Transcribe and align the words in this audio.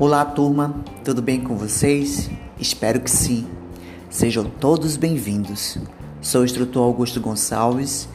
Olá, 0.00 0.24
turma, 0.24 0.74
tudo 1.04 1.20
bem 1.20 1.42
com 1.42 1.58
vocês? 1.58 2.30
Espero 2.58 3.00
que 3.00 3.10
sim. 3.10 3.46
Sejam 4.08 4.46
todos 4.46 4.96
bem-vindos. 4.96 5.76
Sou 6.22 6.40
o 6.40 6.44
instrutor 6.46 6.84
Augusto 6.84 7.20
Gonçalves 7.20 8.08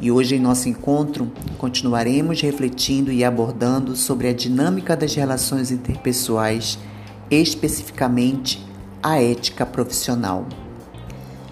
e 0.00 0.10
hoje, 0.10 0.36
em 0.36 0.40
nosso 0.40 0.66
encontro, 0.66 1.30
continuaremos 1.58 2.40
refletindo 2.40 3.12
e 3.12 3.22
abordando 3.22 3.94
sobre 3.94 4.28
a 4.28 4.32
dinâmica 4.32 4.96
das 4.96 5.14
relações 5.14 5.70
interpessoais, 5.70 6.78
especificamente 7.30 8.66
a 9.02 9.20
ética 9.20 9.66
profissional. 9.66 10.46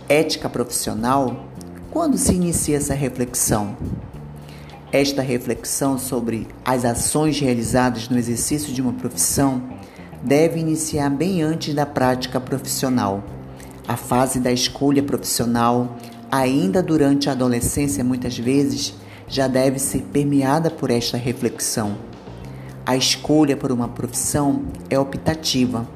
Ética 0.09 0.49
profissional? 0.49 1.45
Quando 1.91 2.17
se 2.17 2.33
inicia 2.33 2.79
essa 2.79 2.95
reflexão? 2.95 3.77
Esta 4.95 5.23
reflexão 5.23 5.99
sobre 5.99 6.47
as 6.65 6.85
ações 6.85 7.41
realizadas 7.41 8.09
no 8.09 8.17
exercício 8.17 8.73
de 8.73 8.81
uma 8.81 8.93
profissão 8.93 9.61
deve 10.23 10.61
iniciar 10.61 11.11
bem 11.11 11.43
antes 11.43 11.75
da 11.75 11.85
prática 11.85 12.39
profissional. 12.41 13.25
A 13.89 13.97
fase 13.97 14.39
da 14.39 14.53
escolha 14.53 15.03
profissional, 15.03 15.97
ainda 16.31 16.81
durante 16.81 17.29
a 17.29 17.33
adolescência, 17.33 18.05
muitas 18.05 18.39
vezes, 18.39 18.95
já 19.27 19.49
deve 19.49 19.81
ser 19.81 20.03
permeada 20.13 20.71
por 20.71 20.93
esta 20.93 21.17
reflexão. 21.17 21.97
A 22.87 22.97
escolha 22.97 23.57
por 23.57 23.73
uma 23.73 23.89
profissão 23.89 24.63
é 24.89 24.97
optativa, 24.97 25.89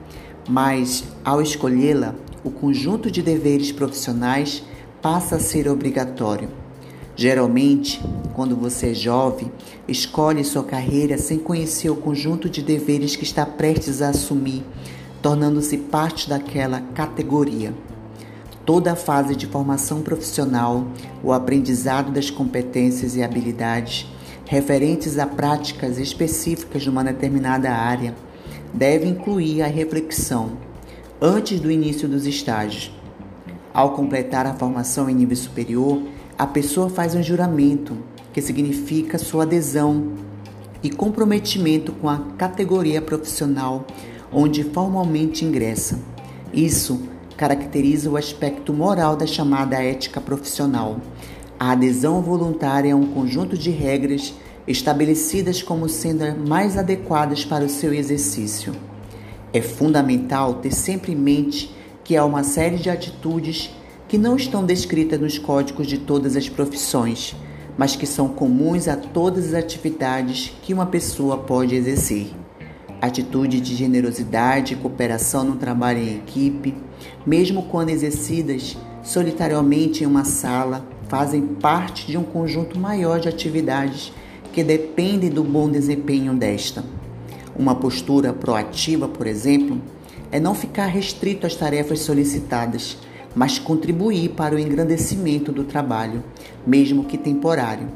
mas 0.48 1.04
ao 1.24 1.40
escolhê-la, 1.40 2.16
o 2.42 2.50
conjunto 2.50 3.12
de 3.12 3.22
deveres 3.22 3.70
profissionais 3.70 4.64
passa 5.00 5.36
a 5.36 5.38
ser 5.38 5.68
obrigatório. 5.68 6.48
Geralmente, 7.20 8.00
quando 8.32 8.54
você 8.54 8.92
é 8.92 8.94
jovem, 8.94 9.50
escolhe 9.88 10.44
sua 10.44 10.62
carreira 10.62 11.18
sem 11.18 11.36
conhecer 11.36 11.90
o 11.90 11.96
conjunto 11.96 12.48
de 12.48 12.62
deveres 12.62 13.16
que 13.16 13.24
está 13.24 13.44
prestes 13.44 14.00
a 14.00 14.10
assumir, 14.10 14.64
tornando-se 15.20 15.78
parte 15.78 16.28
daquela 16.28 16.80
categoria. 16.94 17.74
Toda 18.64 18.92
a 18.92 18.96
fase 18.96 19.34
de 19.34 19.48
formação 19.48 20.00
profissional, 20.00 20.86
o 21.20 21.32
aprendizado 21.32 22.12
das 22.12 22.30
competências 22.30 23.16
e 23.16 23.22
habilidades 23.24 24.06
referentes 24.44 25.18
a 25.18 25.26
práticas 25.26 25.98
específicas 25.98 26.84
de 26.84 26.88
uma 26.88 27.02
determinada 27.02 27.72
área 27.72 28.14
deve 28.72 29.08
incluir 29.08 29.62
a 29.62 29.66
reflexão 29.66 30.52
antes 31.20 31.58
do 31.58 31.68
início 31.68 32.08
dos 32.08 32.26
estágios. 32.28 32.92
Ao 33.74 33.90
completar 33.94 34.46
a 34.46 34.54
formação 34.54 35.10
em 35.10 35.14
nível 35.14 35.36
superior, 35.36 36.00
a 36.38 36.46
pessoa 36.46 36.88
faz 36.88 37.16
um 37.16 37.22
juramento, 37.22 37.96
que 38.32 38.40
significa 38.40 39.18
sua 39.18 39.42
adesão 39.42 40.12
e 40.84 40.88
comprometimento 40.88 41.90
com 41.90 42.08
a 42.08 42.18
categoria 42.38 43.02
profissional 43.02 43.84
onde 44.32 44.62
formalmente 44.62 45.44
ingressa. 45.44 45.98
Isso 46.52 47.02
caracteriza 47.36 48.08
o 48.08 48.16
aspecto 48.16 48.72
moral 48.72 49.16
da 49.16 49.26
chamada 49.26 49.82
ética 49.82 50.20
profissional. 50.20 51.00
A 51.58 51.72
adesão 51.72 52.22
voluntária 52.22 52.94
a 52.94 52.96
um 52.96 53.08
conjunto 53.08 53.58
de 53.58 53.70
regras 53.70 54.32
estabelecidas 54.64 55.60
como 55.60 55.88
sendo 55.88 56.24
mais 56.46 56.78
adequadas 56.78 57.44
para 57.44 57.64
o 57.64 57.68
seu 57.68 57.92
exercício. 57.92 58.72
É 59.52 59.60
fundamental 59.60 60.54
ter 60.54 60.72
sempre 60.72 61.12
em 61.12 61.16
mente 61.16 61.74
que 62.04 62.16
há 62.16 62.24
uma 62.24 62.44
série 62.44 62.76
de 62.76 62.88
atitudes 62.88 63.70
que 64.08 64.16
não 64.16 64.36
estão 64.36 64.64
descritas 64.64 65.20
nos 65.20 65.38
códigos 65.38 65.86
de 65.86 65.98
todas 65.98 66.34
as 66.34 66.48
profissões, 66.48 67.36
mas 67.76 67.94
que 67.94 68.06
são 68.06 68.28
comuns 68.28 68.88
a 68.88 68.96
todas 68.96 69.48
as 69.48 69.54
atividades 69.54 70.52
que 70.62 70.72
uma 70.72 70.86
pessoa 70.86 71.36
pode 71.36 71.74
exercer. 71.74 72.30
Atitude 73.00 73.60
de 73.60 73.76
generosidade 73.76 74.72
e 74.72 74.76
cooperação 74.76 75.44
no 75.44 75.56
trabalho 75.56 76.00
em 76.00 76.16
equipe, 76.16 76.74
mesmo 77.24 77.64
quando 77.64 77.90
exercidas 77.90 78.76
solitariamente 79.02 80.02
em 80.02 80.06
uma 80.06 80.24
sala, 80.24 80.84
fazem 81.06 81.42
parte 81.42 82.06
de 82.06 82.16
um 82.16 82.24
conjunto 82.24 82.78
maior 82.78 83.20
de 83.20 83.28
atividades 83.28 84.12
que 84.52 84.64
dependem 84.64 85.30
do 85.30 85.44
bom 85.44 85.70
desempenho 85.70 86.34
desta. 86.34 86.82
Uma 87.56 87.74
postura 87.74 88.32
proativa, 88.32 89.06
por 89.06 89.26
exemplo, 89.26 89.80
é 90.32 90.40
não 90.40 90.54
ficar 90.54 90.86
restrito 90.86 91.46
às 91.46 91.54
tarefas 91.54 92.00
solicitadas, 92.00 92.98
mas 93.34 93.58
contribuir 93.58 94.30
para 94.30 94.54
o 94.54 94.58
engrandecimento 94.58 95.52
do 95.52 95.64
trabalho, 95.64 96.22
mesmo 96.66 97.04
que 97.04 97.16
temporário. 97.16 97.88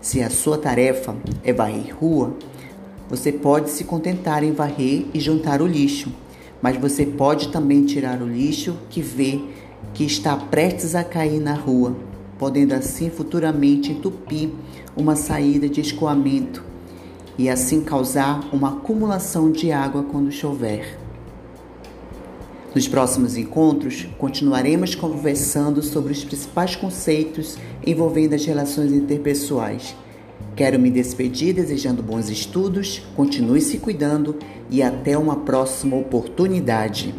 Se 0.00 0.22
a 0.22 0.30
sua 0.30 0.58
tarefa 0.58 1.16
é 1.42 1.52
varrer 1.52 1.94
rua, 1.94 2.36
você 3.08 3.32
pode 3.32 3.70
se 3.70 3.84
contentar 3.84 4.42
em 4.42 4.52
varrer 4.52 5.06
e 5.14 5.20
juntar 5.20 5.62
o 5.62 5.66
lixo, 5.66 6.12
mas 6.60 6.76
você 6.76 7.06
pode 7.06 7.48
também 7.48 7.84
tirar 7.84 8.20
o 8.20 8.26
lixo 8.26 8.76
que 8.90 9.00
vê 9.00 9.40
que 9.94 10.04
está 10.04 10.36
prestes 10.36 10.94
a 10.94 11.04
cair 11.04 11.40
na 11.40 11.54
rua, 11.54 11.96
podendo 12.38 12.74
assim 12.74 13.08
futuramente 13.08 13.92
entupir 13.92 14.50
uma 14.96 15.16
saída 15.16 15.68
de 15.68 15.80
escoamento 15.80 16.64
e 17.38 17.48
assim 17.48 17.82
causar 17.82 18.40
uma 18.52 18.70
acumulação 18.70 19.50
de 19.50 19.70
água 19.70 20.02
quando 20.02 20.32
chover. 20.32 20.98
Nos 22.76 22.86
próximos 22.86 23.38
encontros, 23.38 24.06
continuaremos 24.18 24.94
conversando 24.94 25.80
sobre 25.82 26.12
os 26.12 26.22
principais 26.22 26.76
conceitos 26.76 27.56
envolvendo 27.82 28.34
as 28.34 28.44
relações 28.44 28.92
interpessoais. 28.92 29.96
Quero 30.54 30.78
me 30.78 30.90
despedir 30.90 31.54
desejando 31.54 32.02
bons 32.02 32.28
estudos, 32.28 33.00
continue 33.16 33.62
se 33.62 33.78
cuidando 33.78 34.36
e 34.68 34.82
até 34.82 35.16
uma 35.16 35.36
próxima 35.36 35.96
oportunidade. 35.96 37.14